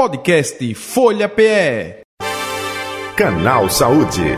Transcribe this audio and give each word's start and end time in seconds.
Podcast 0.00 0.74
Folha 0.74 1.28
PE. 1.28 2.00
Canal 3.14 3.68
Saúde. 3.68 4.34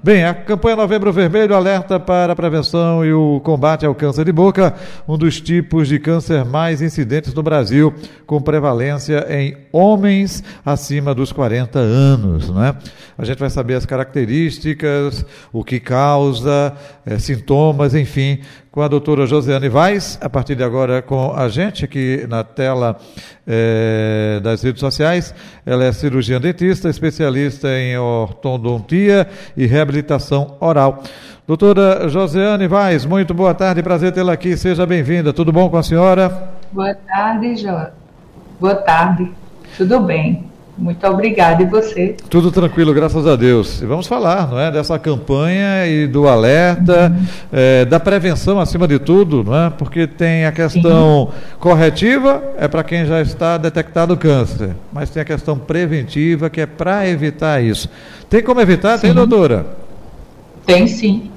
Bem, 0.00 0.24
a 0.24 0.32
campanha 0.32 0.76
Novembro 0.76 1.12
Vermelho 1.12 1.56
alerta 1.56 1.98
para 1.98 2.32
a 2.32 2.36
prevenção 2.36 3.04
e 3.04 3.12
o 3.12 3.40
combate 3.40 3.84
ao 3.84 3.92
câncer 3.92 4.24
de 4.24 4.30
boca, 4.30 4.72
um 5.08 5.18
dos 5.18 5.40
tipos 5.40 5.88
de 5.88 5.98
câncer 5.98 6.44
mais 6.44 6.80
incidentes 6.80 7.34
no 7.34 7.42
Brasil, 7.42 7.92
com 8.24 8.40
prevalência 8.40 9.26
em 9.28 9.56
homens 9.72 10.44
acima 10.64 11.12
dos 11.12 11.32
40 11.32 11.80
anos. 11.80 12.48
Não 12.48 12.64
é? 12.64 12.76
A 13.18 13.24
gente 13.24 13.38
vai 13.40 13.50
saber 13.50 13.74
as 13.74 13.84
características, 13.84 15.26
o 15.52 15.64
que 15.64 15.80
causa, 15.80 16.72
é, 17.04 17.18
sintomas, 17.18 17.96
enfim, 17.96 18.38
com 18.78 18.82
a 18.82 18.86
doutora 18.86 19.26
Josiane 19.26 19.68
Vaz, 19.68 20.16
a 20.22 20.30
partir 20.30 20.54
de 20.54 20.62
agora 20.62 21.02
com 21.02 21.32
a 21.34 21.48
gente 21.48 21.84
aqui 21.84 22.24
na 22.28 22.44
tela 22.44 22.96
é, 23.44 24.38
das 24.40 24.62
redes 24.62 24.78
sociais. 24.78 25.34
Ela 25.66 25.86
é 25.86 25.90
cirurgiã 25.90 26.40
dentista, 26.40 26.88
especialista 26.88 27.68
em 27.76 27.98
ortodontia 27.98 29.26
e 29.56 29.66
reabilitação 29.66 30.56
oral. 30.60 31.02
Doutora 31.44 32.08
Josiane 32.08 32.68
Vaz, 32.68 33.04
muito 33.04 33.34
boa 33.34 33.52
tarde, 33.52 33.82
prazer 33.82 34.12
tê-la 34.12 34.34
aqui, 34.34 34.56
seja 34.56 34.86
bem-vinda. 34.86 35.32
Tudo 35.32 35.50
bom 35.50 35.68
com 35.68 35.76
a 35.76 35.82
senhora? 35.82 36.52
Boa 36.70 36.94
tarde, 36.94 37.56
Jó. 37.56 37.88
Boa 38.60 38.76
tarde, 38.76 39.28
tudo 39.76 39.98
bem. 39.98 40.48
Muito 40.78 41.04
obrigada. 41.08 41.60
E 41.62 41.66
você? 41.66 42.14
Tudo 42.30 42.52
tranquilo, 42.52 42.94
graças 42.94 43.26
a 43.26 43.34
Deus. 43.34 43.82
E 43.82 43.86
vamos 43.86 44.06
falar, 44.06 44.48
não 44.48 44.60
é, 44.60 44.70
dessa 44.70 44.96
campanha 44.96 45.86
e 45.88 46.06
do 46.06 46.28
alerta, 46.28 47.12
uhum. 47.12 47.26
é, 47.52 47.84
da 47.84 47.98
prevenção 47.98 48.60
acima 48.60 48.86
de 48.86 49.00
tudo, 49.00 49.42
não 49.42 49.56
é? 49.56 49.70
Porque 49.70 50.06
tem 50.06 50.46
a 50.46 50.52
questão 50.52 51.32
Sim. 51.32 51.56
corretiva, 51.58 52.42
é 52.56 52.68
para 52.68 52.84
quem 52.84 53.04
já 53.04 53.20
está 53.20 53.58
detectado 53.58 54.16
câncer, 54.16 54.70
mas 54.92 55.10
tem 55.10 55.20
a 55.20 55.24
questão 55.24 55.58
preventiva, 55.58 56.48
que 56.48 56.60
é 56.60 56.66
para 56.66 57.08
evitar 57.08 57.60
isso. 57.60 57.88
Tem 58.30 58.40
como 58.40 58.60
evitar? 58.60 58.98
Sim. 58.98 59.08
Tem, 59.08 59.14
doutora? 59.14 59.66
Tem 60.64 60.86
sim. 60.86 61.30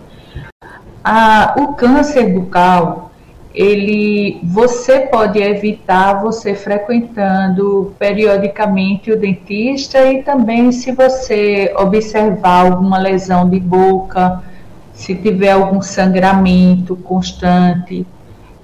Ah, 1.04 1.56
o 1.58 1.74
câncer 1.74 2.32
bucal, 2.32 3.11
ele 3.54 4.40
você 4.44 5.02
pode 5.02 5.40
evitar 5.40 6.22
você 6.22 6.56
frequentando 6.56 7.94
periodicamente 8.00 9.12
o 9.12 9.20
dentista 9.20 10.06
e 10.12 10.24
também 10.24 10.72
se 10.72 10.92
você 10.92 11.74
observar 11.78 12.66
alguma 12.68 12.98
lesão 12.98 13.50
de 13.50 13.60
boca, 13.60 14.42
se 14.94 15.16
tiver 15.16 15.52
algum 15.52 15.82
sangramento 15.82 16.96
constante. 16.96 18.06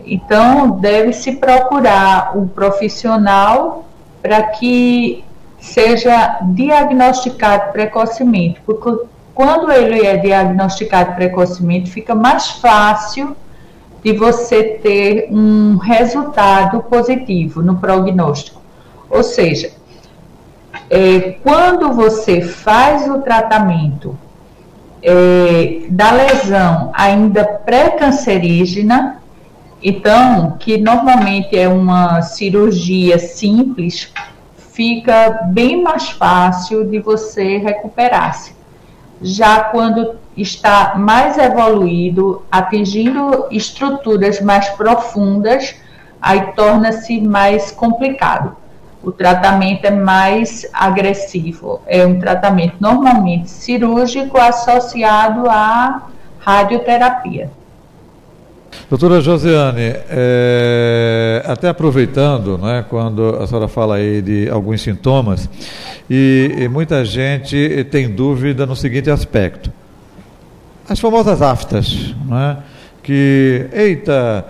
Então, 0.05 0.69
deve-se 0.69 1.33
procurar 1.33 2.37
um 2.37 2.47
profissional 2.47 3.85
para 4.21 4.41
que 4.43 5.23
seja 5.59 6.39
diagnosticado 6.53 7.73
precocemente, 7.73 8.61
porque 8.65 9.05
quando 9.35 9.69
ele 9.69 10.05
é 10.05 10.15
diagnosticado 10.15 11.13
precocemente, 11.13 11.91
fica 11.91 12.15
mais 12.15 12.51
fácil 12.51 13.35
de 14.07 14.13
você 14.13 14.63
ter 14.81 15.27
um 15.29 15.75
resultado 15.75 16.81
positivo 16.83 17.61
no 17.61 17.75
prognóstico. 17.75 18.61
Ou 19.09 19.21
seja, 19.21 19.73
é, 20.89 21.35
quando 21.43 21.91
você 21.91 22.39
faz 22.39 23.05
o 23.09 23.19
tratamento 23.19 24.17
é, 25.03 25.81
da 25.89 26.11
lesão 26.11 26.89
ainda 26.93 27.43
pré-cancerígena, 27.43 29.21
então, 29.83 30.55
que 30.57 30.77
normalmente 30.77 31.57
é 31.57 31.67
uma 31.67 32.21
cirurgia 32.21 33.19
simples, 33.19 34.13
fica 34.55 35.49
bem 35.51 35.83
mais 35.83 36.11
fácil 36.11 36.85
de 36.85 36.99
você 36.99 37.57
recuperar-se. 37.57 38.55
Já 39.21 39.61
quando 39.61 40.15
está 40.35 40.93
mais 40.95 41.37
evoluído, 41.37 42.43
atingindo 42.51 43.47
estruturas 43.51 44.39
mais 44.39 44.69
profundas, 44.69 45.75
aí 46.21 46.53
torna-se 46.53 47.19
mais 47.21 47.71
complicado. 47.71 48.55
O 49.03 49.11
tratamento 49.11 49.85
é 49.85 49.91
mais 49.91 50.67
agressivo. 50.73 51.81
É 51.87 52.05
um 52.05 52.19
tratamento 52.19 52.75
normalmente 52.79 53.49
cirúrgico 53.49 54.37
associado 54.37 55.49
à 55.49 56.03
radioterapia. 56.39 57.51
Doutora 58.89 59.21
Josiane, 59.21 59.95
é, 60.09 61.43
até 61.45 61.69
aproveitando, 61.69 62.57
né, 62.57 62.85
quando 62.89 63.35
a 63.41 63.47
senhora 63.47 63.67
fala 63.67 63.95
aí 63.95 64.21
de 64.21 64.49
alguns 64.49 64.81
sintomas, 64.81 65.49
e, 66.09 66.55
e 66.57 66.67
muita 66.67 67.03
gente 67.03 67.85
tem 67.91 68.09
dúvida 68.09 68.65
no 68.65 68.75
seguinte 68.75 69.09
aspecto 69.09 69.71
as 70.89 70.99
famosas 70.99 71.41
aftas, 71.41 72.15
né? 72.25 72.57
que, 73.03 73.67
eita, 73.73 74.45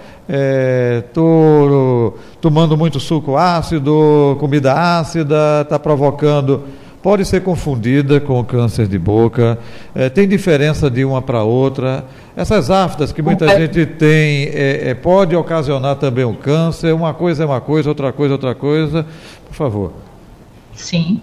estou 1.07 2.17
é, 2.17 2.21
tomando 2.39 2.77
muito 2.77 2.99
suco 2.99 3.35
ácido, 3.35 4.37
comida 4.39 4.99
ácida, 4.99 5.61
está 5.61 5.79
provocando. 5.79 6.63
Pode 7.01 7.23
ser 7.25 7.41
confundida 7.41 8.19
com 8.19 8.43
câncer 8.43 8.87
de 8.87 8.97
boca, 8.97 9.57
é, 9.93 10.09
tem 10.09 10.27
diferença 10.27 10.89
de 10.89 11.05
uma 11.05 11.21
para 11.21 11.43
outra. 11.43 12.03
Essas 12.35 12.69
aftas 12.71 13.11
que 13.11 13.21
muita 13.21 13.47
gente 13.57 13.85
tem, 13.85 14.45
é, 14.45 14.89
é, 14.89 14.93
pode 14.93 15.35
ocasionar 15.35 15.95
também 15.95 16.25
o 16.25 16.33
câncer. 16.33 16.93
Uma 16.93 17.13
coisa 17.13 17.43
é 17.43 17.45
uma 17.45 17.61
coisa, 17.61 17.89
outra 17.89 18.11
coisa 18.11 18.33
é 18.33 18.35
outra 18.35 18.55
coisa. 18.55 19.05
Por 19.47 19.53
favor. 19.53 19.93
Sim. 20.73 21.21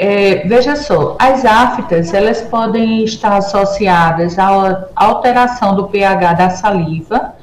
É, 0.00 0.46
veja 0.46 0.76
só, 0.76 1.16
as 1.18 1.44
aftas 1.44 2.14
elas 2.14 2.40
podem 2.42 3.02
estar 3.02 3.36
associadas 3.36 4.38
à 4.38 4.86
alteração 4.94 5.74
do 5.74 5.88
pH 5.88 6.34
da 6.34 6.50
saliva, 6.50 7.34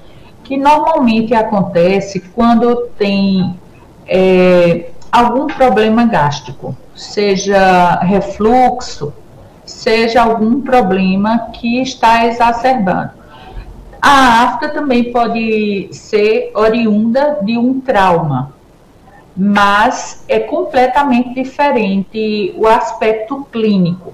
que 0.42 0.56
normalmente 0.56 1.34
acontece 1.34 2.22
quando 2.34 2.88
tem 2.98 3.54
é, 4.08 4.90
algum 5.12 5.48
problema 5.48 6.06
gástrico, 6.06 6.74
seja 6.96 8.00
refluxo, 8.00 9.14
seja 9.66 10.22
algum 10.22 10.62
problema 10.62 11.50
que 11.54 11.82
está 11.82 12.26
exacerbando. 12.26 13.12
A 14.02 14.44
afta 14.44 14.70
também 14.70 15.12
pode 15.12 15.90
ser 15.92 16.52
oriunda 16.54 17.40
de 17.42 17.58
um 17.58 17.82
trauma, 17.82 18.54
mas 19.36 20.24
é 20.28 20.40
completamente 20.40 21.34
diferente 21.34 22.54
o 22.58 22.68
aspecto 22.68 23.46
clínico. 23.52 24.14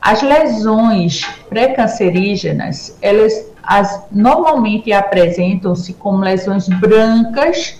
As 0.00 0.20
lesões 0.22 1.26
pré-cancerígenas, 1.48 2.96
elas 3.00 3.52
as, 3.62 4.06
normalmente 4.10 4.92
apresentam-se 4.92 5.94
como 5.94 6.18
lesões 6.18 6.68
brancas 6.68 7.78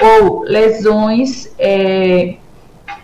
ou 0.00 0.42
lesões 0.42 1.52
é, 1.58 2.34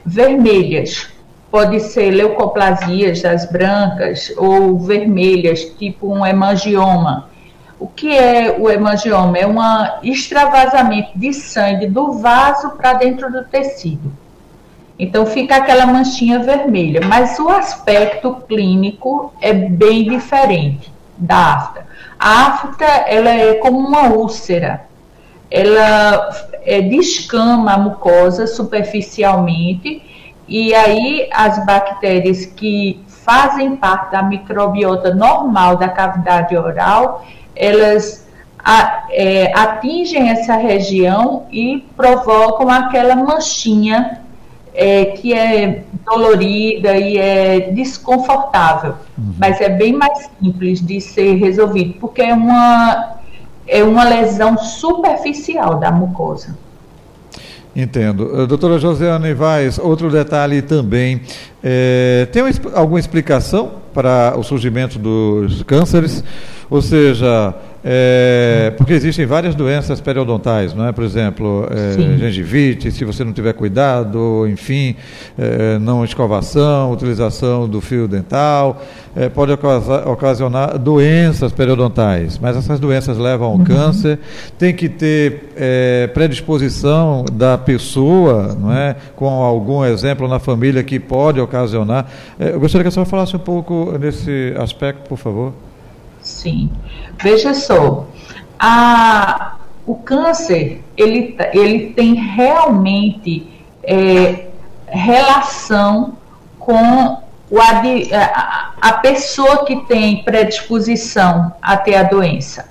vermelhas. 0.05 1.09
Pode 1.51 1.81
ser 1.81 2.11
leucoplasias 2.11 3.23
das 3.23 3.51
brancas 3.51 4.33
ou 4.37 4.79
vermelhas, 4.79 5.65
tipo 5.79 6.13
um 6.13 6.25
hemangioma 6.25 7.31
o 7.83 7.89
que 7.89 8.17
é 8.17 8.57
o 8.57 8.71
hemangioma? 8.71 9.37
É 9.37 9.45
um 9.45 9.59
extravasamento 10.05 11.19
de 11.19 11.33
sangue 11.33 11.89
do 11.89 12.13
vaso 12.13 12.71
para 12.71 12.93
dentro 12.93 13.31
do 13.31 13.43
tecido. 13.43 14.13
Então 14.97 15.27
fica 15.27 15.57
aquela 15.57 15.85
manchinha 15.85 16.39
vermelha, 16.39 17.01
mas 17.05 17.41
o 17.41 17.49
aspecto 17.49 18.37
clínico 18.47 19.35
é 19.41 19.53
bem 19.53 20.05
diferente 20.05 20.93
da 21.19 21.55
afta. 21.55 21.87
A 22.17 22.47
afta 22.47 22.85
ela 22.85 23.31
é 23.31 23.55
como 23.55 23.81
uma 23.81 24.11
úlcera. 24.11 24.85
Ela 25.51 26.31
é, 26.65 26.81
descama 26.81 27.73
a 27.73 27.79
mucosa 27.79 28.47
superficialmente 28.47 30.03
e 30.49 30.75
aí 30.75 31.29
as 31.33 31.65
bactérias 31.65 32.45
que 32.45 33.03
fazem 33.07 33.77
parte 33.77 34.13
da 34.13 34.23
microbiota 34.23 35.15
normal 35.15 35.77
da 35.77 35.89
cavidade 35.89 36.57
oral, 36.57 37.25
elas 37.55 38.27
a, 38.59 39.07
é, 39.11 39.53
atingem 39.57 40.31
essa 40.31 40.57
região 40.57 41.47
e 41.51 41.85
provocam 41.97 42.69
aquela 42.69 43.17
manchinha 43.17 44.21
é, 44.75 45.07
que 45.07 45.35
é 45.35 45.85
dolorida 46.05 46.97
e 46.97 47.19
é 47.19 47.61
desconfortável, 47.73 48.95
uhum. 49.19 49.35
mas 49.39 49.61
é 49.61 49.69
bem 49.69 49.93
mais 49.93 50.31
simples 50.41 50.85
de 50.85 51.01
ser 51.01 51.35
resolvido, 51.35 51.95
porque 52.01 52.23
é 52.23 52.35
uma, 52.35 53.17
é 53.67 53.83
uma 53.83 54.05
lesão 54.05 54.57
superficial 54.59 55.79
da 55.79 55.91
mucosa. 55.91 56.57
Entendo. 57.75 58.27
Uh, 58.27 58.47
doutora 58.47 58.79
Josiane 58.79 59.33
Vaz, 59.33 59.79
outro 59.79 60.11
detalhe 60.11 60.61
também. 60.61 61.23
É, 61.65 62.29
tem 62.31 62.43
uma, 62.43 62.51
alguma 62.75 63.01
explicação 63.01 63.73
para 63.95 64.35
o 64.37 64.43
surgimento 64.43 64.99
dos 64.99 65.63
cânceres? 65.63 66.23
Ou 66.69 66.83
seja, 66.83 67.55
É, 67.85 68.73
porque 68.77 68.93
existem 68.93 69.27
várias 69.27 69.57
doenças 69.57 70.01
periodontais, 70.01 70.73
não 70.73 70.87
é? 70.87 70.93
Por 70.93 71.03
exemplo, 71.03 71.69
é, 71.71 72.19
gengivite, 72.19 72.93
se 72.93 73.05
você 73.05 73.25
não 73.25 73.33
tiver 73.33 73.53
cuidado, 73.55 74.47
enfim, 74.49 74.95
é, 75.37 75.79
não 75.79 76.05
escovação, 76.05 76.93
utilização 76.93 77.69
do 77.69 77.81
fio 77.81 78.07
dental, 78.07 78.81
é, 79.17 79.29
pode 79.29 79.53
ocasionar 79.53 80.79
doenças 80.79 81.53
periodontais. 81.53 82.39
Mas 82.39 82.57
essas 82.57 82.79
doenças 82.79 83.19
levam 83.19 83.49
ao 83.49 83.55
uhum. 83.55 83.65
câncer. 83.65 84.19
Tem 84.57 84.73
que 84.73 84.89
ter 84.89 85.51
é, 85.57 86.07
predisposição 86.15 87.25
da 87.33 87.59
pessoa, 87.59 88.57
não 88.59 88.73
é? 88.73 88.95
Com 89.17 89.29
algum 89.29 89.85
exemplo 89.85 90.29
na 90.29 90.39
família 90.39 90.83
que 90.85 91.01
pode 91.01 91.41
ocasionar. 91.41 92.07
É, 92.39 92.55
eu 92.55 92.61
gostaria 92.61 92.85
que 92.85 92.89
a 92.89 92.91
senhora 92.93 93.11
falasse 93.11 93.35
um 93.35 93.41
pouco 93.41 93.97
nesse 93.99 94.55
aspecto, 94.57 95.09
por 95.09 95.19
favor. 95.19 95.53
Sim. 96.23 96.71
Veja 97.21 97.53
só, 97.53 98.07
a, 98.59 99.57
o 99.87 99.97
câncer, 99.97 100.83
ele, 100.97 101.37
ele 101.53 101.91
tem 101.91 102.15
realmente 102.15 103.47
é, 103.83 104.47
relação 104.87 106.17
com 106.59 107.23
o, 107.51 107.61
a, 107.61 108.73
a 108.81 108.93
pessoa 108.95 109.65
que 109.65 109.85
tem 109.85 110.23
predisposição 110.23 111.53
a 111.61 111.77
ter 111.77 111.97
a 111.97 112.05
doença. 112.05 112.71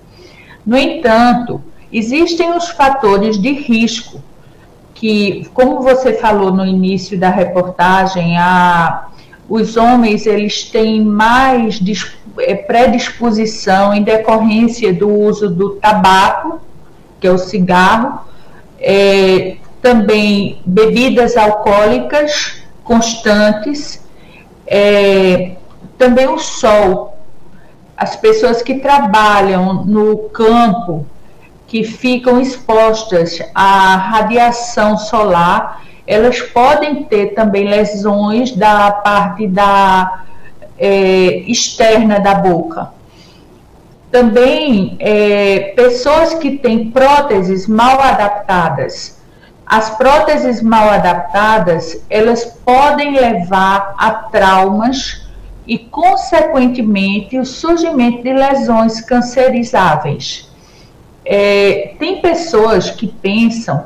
No 0.65 0.77
entanto, 0.77 1.61
existem 1.91 2.55
os 2.55 2.69
fatores 2.69 3.39
de 3.39 3.51
risco 3.51 4.21
que, 4.93 5.49
como 5.53 5.81
você 5.81 6.13
falou 6.13 6.53
no 6.53 6.65
início 6.65 7.17
da 7.17 7.29
reportagem, 7.29 8.37
a, 8.37 9.07
os 9.49 9.75
homens 9.75 10.25
eles 10.25 10.63
têm 10.63 11.03
mais 11.03 11.79
é, 11.79 12.07
predisposição 12.67 13.93
em 13.93 14.03
decorrência 14.03 14.93
do 14.93 15.09
uso 15.09 15.49
do 15.49 15.71
tabaco, 15.71 16.61
que 17.19 17.27
é 17.27 17.31
o 17.31 17.37
cigarro, 17.37 18.21
é, 18.79 19.57
também 19.81 20.61
bebidas 20.65 21.37
alcoólicas 21.37 22.63
constantes, 22.83 24.03
é, 24.65 25.51
também 25.97 26.27
o 26.27 26.37
sol. 26.37 27.17
As 27.95 28.15
pessoas 28.15 28.61
que 28.61 28.75
trabalham 28.75 29.85
no 29.85 30.29
campo, 30.29 31.05
que 31.67 31.83
ficam 31.83 32.39
expostas 32.39 33.39
à 33.53 33.95
radiação 33.95 34.97
solar, 34.97 35.83
elas 36.07 36.41
podem 36.41 37.03
ter 37.03 37.33
também 37.33 37.67
lesões 37.67 38.51
da 38.51 38.91
parte 38.91 39.47
da 39.47 40.23
é, 40.81 41.43
externa 41.45 42.19
da 42.19 42.33
boca. 42.33 42.89
Também 44.11 44.97
é, 44.99 45.73
pessoas 45.75 46.33
que 46.33 46.57
têm 46.57 46.89
próteses 46.89 47.67
mal 47.67 48.01
adaptadas. 48.01 49.21
As 49.65 49.91
próteses 49.91 50.61
mal 50.61 50.89
adaptadas, 50.89 52.03
elas 52.09 52.43
podem 52.65 53.13
levar 53.13 53.93
a 53.97 54.11
traumas 54.11 55.21
e, 55.67 55.77
consequentemente, 55.77 57.37
o 57.37 57.45
surgimento 57.45 58.23
de 58.23 58.33
lesões 58.33 58.99
cancerizáveis. 59.01 60.49
É, 61.23 61.93
tem 61.99 62.19
pessoas 62.19 62.89
que 62.89 63.07
pensam 63.07 63.85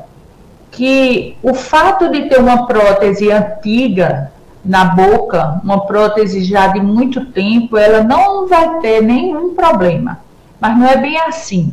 que 0.72 1.36
o 1.42 1.54
fato 1.54 2.10
de 2.10 2.22
ter 2.22 2.40
uma 2.40 2.66
prótese 2.66 3.30
antiga 3.30 4.32
na 4.66 4.84
boca, 4.84 5.60
uma 5.62 5.86
prótese 5.86 6.42
já 6.44 6.66
de 6.66 6.80
muito 6.80 7.26
tempo, 7.26 7.76
ela 7.76 8.02
não 8.02 8.48
vai 8.48 8.80
ter 8.80 9.00
nenhum 9.00 9.54
problema. 9.54 10.18
Mas 10.60 10.76
não 10.76 10.86
é 10.86 10.96
bem 10.96 11.18
assim. 11.20 11.72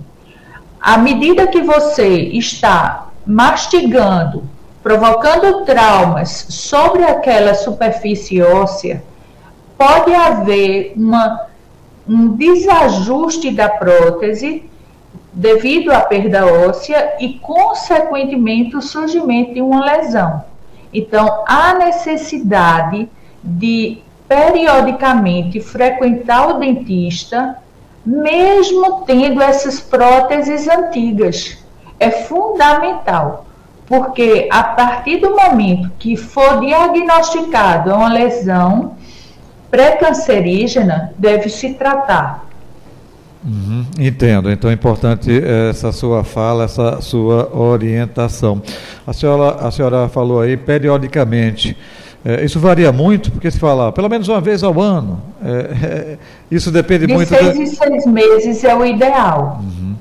À 0.79 0.97
medida 0.97 1.47
que 1.47 1.61
você 1.61 2.07
está 2.07 3.07
mastigando, 3.25 4.43
provocando 4.83 5.65
traumas 5.65 6.45
sobre 6.49 7.03
aquela 7.03 7.55
superfície 7.55 8.41
óssea, 8.41 9.03
pode 9.77 10.13
haver 10.13 10.93
uma, 10.95 11.47
um 12.07 12.35
desajuste 12.35 13.49
da 13.49 13.69
prótese 13.69 14.69
devido 15.31 15.91
à 15.91 16.01
perda 16.01 16.45
óssea 16.45 17.15
e, 17.19 17.39
consequentemente, 17.39 18.75
o 18.75 18.81
surgimento 18.81 19.53
de 19.53 19.61
uma 19.61 19.83
lesão. 19.83 20.43
Então, 20.93 21.43
há 21.47 21.73
necessidade 21.73 23.09
de 23.43 24.01
periodicamente 24.27 25.59
frequentar 25.59 26.49
o 26.49 26.59
dentista, 26.59 27.57
mesmo 28.05 29.01
tendo 29.05 29.41
essas 29.41 29.79
próteses 29.79 30.67
antigas. 30.67 31.57
É 31.99 32.11
fundamental, 32.11 33.45
porque 33.85 34.47
a 34.51 34.63
partir 34.63 35.17
do 35.17 35.35
momento 35.35 35.91
que 35.97 36.15
for 36.15 36.59
diagnosticado 36.59 37.93
uma 37.93 38.11
lesão 38.11 38.97
pré-cancerígena, 39.71 41.13
deve 41.17 41.49
se 41.49 41.73
tratar 41.73 42.45
Uhum, 43.45 43.85
entendo. 43.99 44.49
Então 44.49 44.69
é 44.69 44.73
importante 44.73 45.29
essa 45.69 45.91
sua 45.91 46.23
fala, 46.23 46.63
essa 46.63 47.01
sua 47.01 47.53
orientação. 47.55 48.61
A 49.05 49.11
senhora, 49.11 49.67
a 49.67 49.71
senhora 49.71 50.07
falou 50.07 50.41
aí 50.41 50.55
periodicamente. 50.55 51.75
É, 52.25 52.45
isso 52.45 52.57
varia 52.57 52.89
muito, 52.91 53.29
porque 53.31 53.51
se 53.51 53.59
fala 53.59 53.91
pelo 53.91 54.07
menos 54.07 54.29
uma 54.29 54.39
vez 54.39 54.63
ao 54.63 54.79
ano. 54.79 55.21
É, 55.43 55.49
é, 55.49 56.17
isso 56.49 56.71
depende 56.71 57.05
de 57.05 57.13
muito. 57.13 57.29
De 57.29 57.35
seis 57.35 57.59
em 57.59 57.65
seis 57.65 58.05
meses 58.05 58.63
é 58.63 58.73
o 58.73 58.85
ideal. 58.85 59.61
Uhum. 59.61 59.95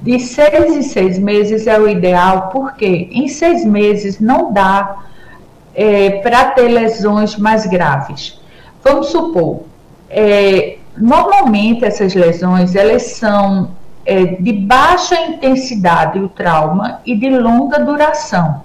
De 0.00 0.20
seis 0.20 0.76
em 0.76 0.82
seis 0.82 1.18
meses 1.18 1.66
é 1.66 1.78
o 1.78 1.88
ideal, 1.88 2.50
porque 2.52 3.08
em 3.10 3.26
seis 3.26 3.64
meses 3.64 4.20
não 4.20 4.52
dá 4.52 4.98
para 6.22 6.44
ter 6.52 6.68
lesões 6.68 7.36
mais 7.36 7.66
graves. 7.66 8.40
Vamos 8.82 9.08
supor, 9.08 9.62
é, 10.08 10.77
Normalmente 11.00 11.84
essas 11.84 12.14
lesões 12.14 12.74
elas 12.74 13.02
são 13.02 13.70
é, 14.04 14.24
de 14.24 14.52
baixa 14.52 15.20
intensidade 15.20 16.18
o 16.18 16.28
trauma 16.28 17.00
e 17.04 17.16
de 17.16 17.28
longa 17.30 17.78
duração. 17.78 18.62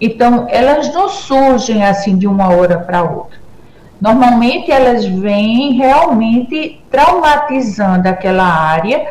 Então 0.00 0.46
elas 0.48 0.92
não 0.92 1.08
surgem 1.08 1.84
assim 1.84 2.16
de 2.16 2.26
uma 2.26 2.48
hora 2.48 2.78
para 2.78 3.02
outra. 3.02 3.38
Normalmente 4.00 4.70
elas 4.70 5.06
vêm 5.06 5.72
realmente 5.72 6.82
traumatizando 6.90 8.08
aquela 8.08 8.44
área 8.44 9.06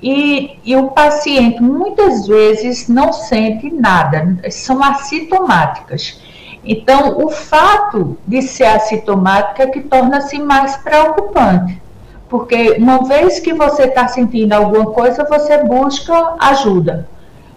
e, 0.00 0.58
e, 0.64 0.76
o 0.76 0.88
paciente 0.88 1.60
muitas 1.60 2.28
vezes 2.28 2.88
não 2.88 3.12
sente 3.12 3.68
nada, 3.68 4.38
são 4.48 4.80
assintomáticas. 4.82 6.20
Então, 6.64 7.18
o 7.18 7.30
fato 7.30 8.18
de 8.26 8.42
ser 8.42 8.64
assintomática 8.64 9.62
é 9.62 9.66
que 9.66 9.80
torna-se 9.80 10.38
mais 10.38 10.76
preocupante, 10.76 11.80
porque 12.28 12.76
uma 12.78 13.04
vez 13.04 13.40
que 13.40 13.52
você 13.54 13.84
está 13.84 14.08
sentindo 14.08 14.52
alguma 14.52 14.86
coisa, 14.86 15.24
você 15.24 15.64
busca 15.64 16.34
ajuda. 16.38 17.08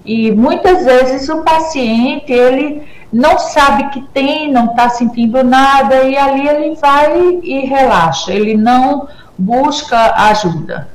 E 0.05 0.31
muitas 0.31 0.85
vezes 0.85 1.27
o 1.29 1.43
paciente, 1.43 2.31
ele 2.31 2.83
não 3.11 3.37
sabe 3.37 3.89
que 3.89 4.01
tem, 4.13 4.51
não 4.51 4.67
está 4.67 4.89
sentindo 4.89 5.43
nada, 5.43 6.03
e 6.03 6.17
ali 6.17 6.47
ele 6.47 6.75
vai 6.75 7.39
e 7.43 7.65
relaxa, 7.65 8.31
ele 8.31 8.55
não 8.55 9.07
busca 9.37 10.13
ajuda. 10.29 10.87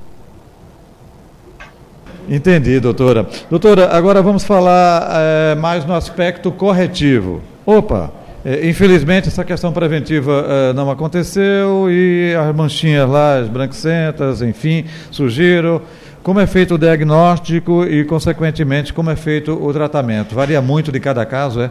Entendi, 2.29 2.81
doutora. 2.81 3.29
Doutora, 3.49 3.97
agora 3.97 4.21
vamos 4.21 4.43
falar 4.43 5.09
é, 5.13 5.55
mais 5.55 5.85
no 5.85 5.95
aspecto 5.95 6.51
corretivo. 6.51 7.41
Opa, 7.67 8.13
é, 8.45 8.69
infelizmente 8.69 9.27
essa 9.27 9.45
questão 9.45 9.73
preventiva 9.73 10.47
é, 10.49 10.73
não 10.73 10.89
aconteceu 10.89 11.91
e 11.91 12.33
as 12.33 12.55
manchinhas 12.55 13.11
lá, 13.11 13.41
as 13.41 13.49
branquicentas, 13.49 14.41
enfim, 14.41 14.85
surgiram. 15.11 15.83
Como 16.23 16.41
é 16.41 16.47
feito 16.47 16.75
o 16.75 16.79
diagnóstico 16.79 17.85
e, 17.85 18.05
consequentemente, 18.05 18.93
como 18.93 19.11
é 19.11 19.17
feito 19.17 19.53
o 19.53 19.73
tratamento? 19.73 20.35
Varia 20.35 20.61
muito 20.61 20.91
de 20.91 20.99
cada 20.99 21.25
caso, 21.25 21.61
é? 21.61 21.71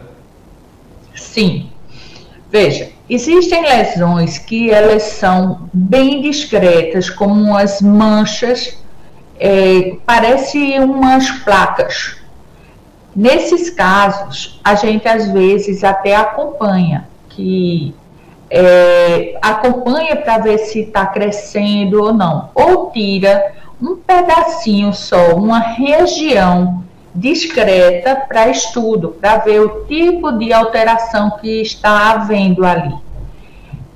Sim. 1.14 1.70
Veja, 2.50 2.88
existem 3.08 3.62
lesões 3.62 4.38
que 4.38 4.70
elas 4.70 5.02
são 5.02 5.68
bem 5.72 6.22
discretas, 6.22 7.10
como 7.10 7.56
as 7.56 7.82
manchas, 7.82 8.78
é, 9.38 9.96
parece 10.06 10.78
umas 10.78 11.28
placas, 11.42 12.15
Nesses 13.16 13.70
casos, 13.70 14.60
a 14.62 14.74
gente 14.74 15.08
às 15.08 15.30
vezes 15.30 15.82
até 15.82 16.14
acompanha, 16.14 17.08
que 17.30 17.94
é, 18.50 19.38
acompanha 19.40 20.16
para 20.16 20.36
ver 20.36 20.58
se 20.58 20.80
está 20.80 21.06
crescendo 21.06 22.02
ou 22.02 22.12
não, 22.12 22.50
ou 22.54 22.90
tira 22.90 23.54
um 23.80 23.96
pedacinho 23.96 24.92
só, 24.92 25.34
uma 25.34 25.60
região 25.60 26.84
discreta 27.14 28.14
para 28.14 28.50
estudo, 28.50 29.16
para 29.18 29.38
ver 29.38 29.60
o 29.60 29.86
tipo 29.86 30.32
de 30.32 30.52
alteração 30.52 31.38
que 31.40 31.62
está 31.62 32.10
havendo 32.10 32.66
ali. 32.66 32.94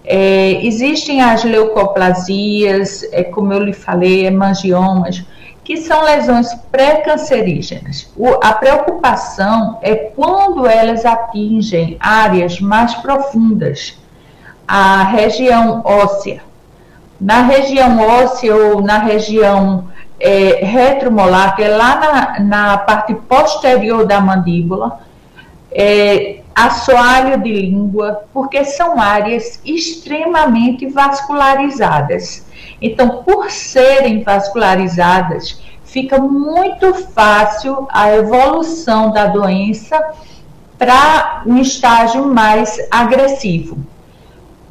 É, 0.03 0.65
existem 0.65 1.21
as 1.21 1.45
leucoplasias, 1.45 3.05
é, 3.13 3.23
como 3.23 3.53
eu 3.53 3.61
lhe 3.61 3.75
falei, 3.75 4.25
hemangiomas, 4.25 5.23
que 5.71 5.77
são 5.77 6.03
lesões 6.03 6.53
pré-cancerígenas. 6.73 8.13
A 8.43 8.55
preocupação 8.55 9.79
é 9.81 9.95
quando 9.95 10.67
elas 10.67 11.07
atingem 11.07 11.97
áreas 12.01 12.59
mais 12.59 12.93
profundas, 12.95 13.97
a 14.67 15.05
região 15.05 15.81
óssea. 15.85 16.43
Na 17.21 17.43
região 17.43 18.01
óssea 18.01 18.53
ou 18.53 18.83
na 18.83 18.99
região 18.99 19.85
é, 20.19 20.59
retromolar, 20.65 21.55
que 21.55 21.63
é 21.63 21.69
lá 21.69 22.01
na, 22.01 22.41
na 22.41 22.79
parte 22.79 23.15
posterior 23.15 24.05
da 24.05 24.21
mandíbula, 24.21 24.99
é, 25.73 26.41
assoalho 26.55 27.43
de 27.43 27.53
língua, 27.53 28.25
porque 28.33 28.65
são 28.65 29.01
áreas 29.01 29.61
extremamente 29.65 30.87
vascularizadas. 30.87 32.47
Então, 32.81 33.23
por 33.23 33.51
serem 33.51 34.23
vascularizadas, 34.23 35.61
fica 35.85 36.19
muito 36.19 36.95
fácil 36.95 37.87
a 37.91 38.15
evolução 38.15 39.11
da 39.11 39.27
doença 39.27 39.99
para 40.79 41.43
um 41.47 41.59
estágio 41.59 42.27
mais 42.27 42.79
agressivo. 42.91 43.79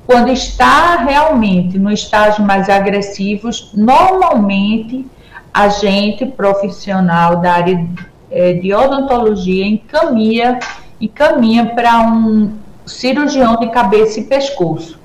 Quando 0.08 0.32
está 0.32 0.96
realmente 1.04 1.78
no 1.78 1.92
estágio 1.92 2.44
mais 2.44 2.68
agressivo, 2.68 3.50
normalmente 3.76 5.06
a 5.54 5.70
gente 5.70 6.26
profissional 6.26 7.36
da 7.36 7.54
área 7.54 7.88
é, 8.32 8.54
de 8.54 8.74
odontologia 8.74 9.68
encaminha, 9.68 10.60
encaminha 11.00 11.66
para 11.68 12.02
um 12.02 12.54
cirurgião 12.86 13.58
de 13.58 13.70
cabeça 13.70 14.20
e 14.20 14.24
pescoço 14.24 15.00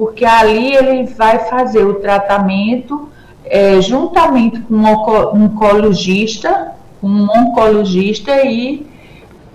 porque 0.00 0.24
ali 0.24 0.74
ele 0.74 1.04
vai 1.04 1.40
fazer 1.40 1.84
o 1.84 1.96
tratamento 1.96 3.10
é, 3.44 3.78
juntamente 3.82 4.58
com 4.60 4.74
um 4.74 5.44
oncologista, 5.44 6.72
um 7.02 7.24
oncologista 7.24 8.42
e 8.46 8.86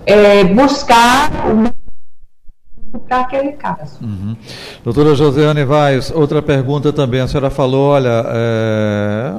é, 0.06 0.44
buscar 0.44 1.32
o 1.50 1.74
para 3.08 3.22
aquele 3.22 3.54
caso. 3.54 4.04
Uhum. 4.04 4.38
Doutora 4.84 5.16
Josiane 5.16 5.66
Vaz, 5.66 6.12
outra 6.12 6.44
pergunta 6.44 6.94
também. 6.94 7.22
A 7.22 7.28
senhora 7.28 7.50
falou, 7.50 7.90
olha, 7.90 8.24
é, 8.28 9.34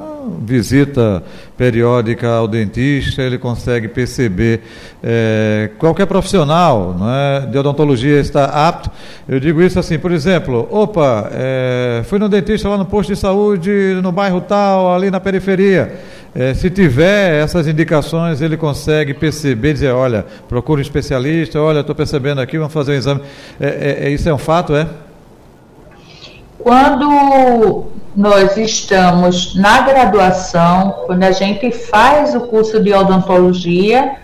visita 0.47 1.21
periódica 1.57 2.29
ao 2.29 2.47
dentista, 2.47 3.21
ele 3.21 3.37
consegue 3.37 3.89
perceber 3.89 4.61
é, 5.03 5.69
qualquer 5.77 6.05
profissional 6.05 6.95
é, 7.01 7.45
de 7.47 7.57
odontologia 7.57 8.19
está 8.19 8.45
apto. 8.45 8.89
Eu 9.27 9.39
digo 9.39 9.61
isso 9.61 9.77
assim, 9.77 9.99
por 9.99 10.11
exemplo, 10.11 10.67
opa, 10.71 11.29
é, 11.33 12.01
fui 12.05 12.17
no 12.17 12.29
dentista 12.29 12.69
lá 12.69 12.77
no 12.77 12.85
posto 12.85 13.13
de 13.13 13.19
saúde, 13.19 13.99
no 14.01 14.11
bairro 14.11 14.39
tal, 14.39 14.95
ali 14.95 15.11
na 15.11 15.19
periferia. 15.19 15.99
É, 16.33 16.53
se 16.53 16.69
tiver 16.69 17.43
essas 17.43 17.67
indicações, 17.67 18.41
ele 18.41 18.55
consegue 18.55 19.13
perceber, 19.13 19.73
dizer, 19.73 19.91
olha, 19.91 20.25
procura 20.47 20.79
um 20.79 20.81
especialista, 20.81 21.59
olha, 21.59 21.81
estou 21.81 21.95
percebendo 21.95 22.39
aqui, 22.39 22.57
vamos 22.57 22.73
fazer 22.73 22.93
um 22.93 22.95
exame. 22.95 23.21
É, 23.59 24.05
é, 24.05 24.09
isso 24.11 24.29
é 24.29 24.33
um 24.33 24.37
fato, 24.37 24.75
é? 24.75 24.87
Quando 26.59 27.96
nós 28.17 28.57
estamos 28.57 29.53
na 29.53 29.81
graduação, 29.81 31.03
quando 31.05 31.21
a 31.21 31.31
gente 31.31 31.69
faz 31.69 32.33
o 32.33 32.47
curso 32.47 32.81
de 32.81 32.91
odontologia, 32.91 34.15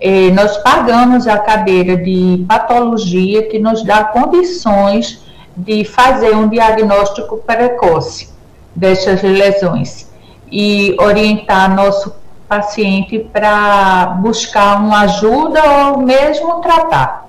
eh, 0.00 0.32
nós 0.32 0.56
pagamos 0.56 1.28
a 1.28 1.38
cadeira 1.38 1.96
de 1.96 2.44
patologia 2.48 3.44
que 3.44 3.60
nos 3.60 3.84
dá 3.84 4.02
condições 4.02 5.20
de 5.56 5.84
fazer 5.84 6.34
um 6.34 6.48
diagnóstico 6.48 7.36
precoce 7.36 8.30
dessas 8.74 9.22
lesões 9.22 10.10
e 10.50 10.96
orientar 10.98 11.72
nosso 11.72 12.12
paciente 12.48 13.20
para 13.32 14.06
buscar 14.20 14.80
uma 14.80 15.02
ajuda 15.02 15.62
ou 15.86 15.98
mesmo 15.98 16.60
tratar. 16.60 17.28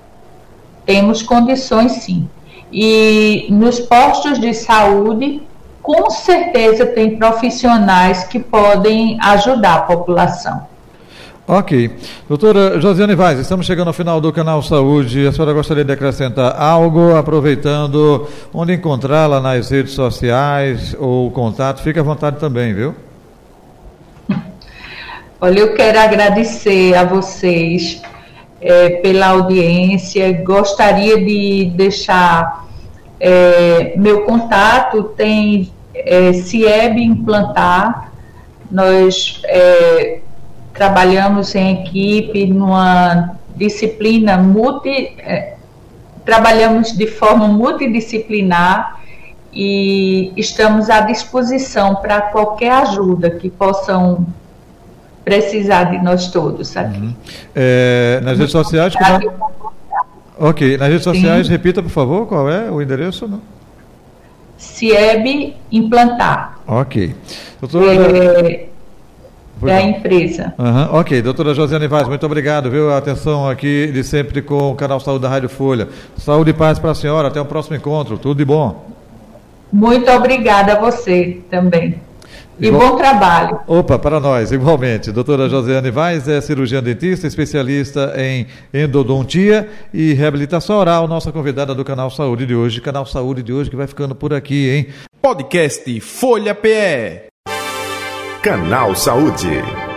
Temos 0.83 1.21
condições 1.21 1.91
sim. 1.91 2.27
E 2.71 3.45
nos 3.51 3.79
postos 3.79 4.39
de 4.39 4.51
saúde, 4.55 5.43
com 5.81 6.09
certeza 6.09 6.85
tem 6.85 7.17
profissionais 7.17 8.23
que 8.25 8.39
podem 8.39 9.17
ajudar 9.21 9.75
a 9.75 9.81
população. 9.81 10.71
Ok. 11.47 11.91
Doutora 12.29 12.79
Josiane 12.79 13.15
Vaz, 13.15 13.39
estamos 13.39 13.65
chegando 13.65 13.87
ao 13.87 13.93
final 13.93 14.21
do 14.21 14.31
canal 14.31 14.61
Saúde. 14.61 15.27
A 15.27 15.33
senhora 15.33 15.51
gostaria 15.53 15.83
de 15.83 15.91
acrescentar 15.91 16.55
algo, 16.57 17.15
aproveitando 17.15 18.27
onde 18.53 18.73
encontrá-la 18.73 19.41
nas 19.41 19.69
redes 19.69 19.91
sociais 19.93 20.95
ou 20.97 21.29
contato? 21.31 21.81
Fique 21.81 21.99
à 21.99 22.03
vontade 22.03 22.39
também, 22.39 22.73
viu? 22.73 22.95
Olha, 25.41 25.59
eu 25.59 25.73
quero 25.73 25.99
agradecer 25.99 26.93
a 26.95 27.03
vocês 27.03 28.01
é, 28.61 28.89
pela 29.01 29.29
audiência. 29.29 30.31
Gostaria 30.43 31.17
de 31.17 31.71
deixar 31.75 32.60
é, 33.23 33.93
meu 33.97 34.25
contato, 34.25 35.03
tem 35.15 35.71
é, 35.93 36.33
CIEB 36.33 37.03
Implantar. 37.03 38.11
Nós 38.71 39.39
é, 39.45 40.21
trabalhamos 40.73 41.53
em 41.53 41.83
equipe 41.83 42.47
numa 42.47 43.35
disciplina 43.55 44.37
multi. 44.37 45.13
É, 45.19 45.53
trabalhamos 46.25 46.97
de 46.97 47.05
forma 47.05 47.47
multidisciplinar 47.47 48.99
e 49.53 50.33
estamos 50.35 50.89
à 50.89 51.01
disposição 51.01 51.95
para 51.97 52.21
qualquer 52.21 52.71
ajuda 52.71 53.29
que 53.29 53.51
possam 53.51 54.25
precisar 55.23 55.91
de 55.91 56.03
nós 56.03 56.31
todos 56.31 56.75
aqui. 56.75 56.97
Uhum. 56.97 57.15
É, 57.53 58.19
nas 58.23 58.39
redes 58.39 58.51
sociais. 58.51 58.95
Como... 58.95 59.70
Ok, 60.37 60.77
nas 60.77 60.89
redes 60.89 61.03
sociais, 61.03 61.47
Sim. 61.47 61.51
repita, 61.51 61.81
por 61.83 61.89
favor, 61.89 62.25
qual 62.25 62.49
é 62.49 62.69
o 62.69 62.81
endereço? 62.81 63.27
Não? 63.27 63.41
CIEB 64.57 65.55
Implantar. 65.71 66.59
Ok. 66.67 67.15
Doutora... 67.59 67.85
É, 68.17 68.67
é 69.63 69.73
a 69.73 69.81
empresa. 69.81 70.53
Uhum. 70.57 70.99
Ok, 70.99 71.21
doutora 71.21 71.53
Josiane 71.53 71.87
Vaz, 71.87 72.07
muito 72.07 72.25
obrigado, 72.25 72.69
viu? 72.69 72.91
A 72.91 72.97
atenção 72.97 73.47
aqui 73.47 73.91
de 73.93 74.03
sempre 74.03 74.41
com 74.41 74.71
o 74.71 74.75
canal 74.75 74.99
Saúde 74.99 75.21
da 75.21 75.29
Rádio 75.29 75.49
Folha. 75.49 75.87
Saúde 76.17 76.49
e 76.49 76.53
paz 76.53 76.79
para 76.79 76.91
a 76.91 76.95
senhora, 76.95 77.27
até 77.27 77.39
o 77.39 77.45
próximo 77.45 77.75
encontro, 77.75 78.17
tudo 78.17 78.39
de 78.39 78.45
bom. 78.45 78.89
Muito 79.71 80.09
obrigada 80.11 80.73
a 80.73 80.79
você 80.79 81.39
também. 81.49 81.95
E 82.61 82.67
Igual... 82.67 82.91
bom 82.91 82.97
trabalho. 82.97 83.59
Opa, 83.65 83.97
para 83.97 84.19
nós, 84.19 84.51
igualmente. 84.51 85.11
Doutora 85.11 85.49
Josiane 85.49 85.89
Vaz 85.89 86.27
é 86.27 86.39
cirurgiã 86.39 86.81
dentista, 86.81 87.25
especialista 87.25 88.13
em 88.15 88.45
endodontia 88.71 89.67
e 89.91 90.13
reabilitação 90.13 90.77
oral, 90.77 91.07
nossa 91.07 91.31
convidada 91.31 91.73
do 91.73 91.83
Canal 91.83 92.11
Saúde 92.11 92.45
de 92.45 92.53
hoje. 92.53 92.79
Canal 92.79 93.05
Saúde 93.07 93.41
de 93.41 93.51
hoje 93.51 93.71
que 93.71 93.75
vai 93.75 93.87
ficando 93.87 94.13
por 94.13 94.31
aqui, 94.31 94.69
hein? 94.69 94.87
Podcast 95.19 95.99
Folha 96.01 96.53
PE. 96.53 97.31
Canal 98.43 98.95
Saúde. 98.95 99.90